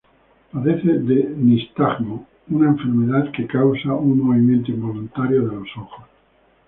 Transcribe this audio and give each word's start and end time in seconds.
Padece 0.51 0.97
de 1.07 1.31
nistagmo, 1.37 2.25
una 2.49 2.69
enfermedad 2.69 3.31
que 3.31 3.45
causa 3.45 3.93
un 3.93 4.19
movimiento 4.19 4.71
involuntario 4.71 5.47
de 5.47 5.55
los 5.57 5.67
ojos. 5.77 6.05